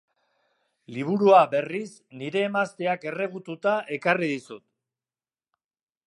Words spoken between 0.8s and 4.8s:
Liburua, berriz, nire emazteak erregututa ekarri dizut.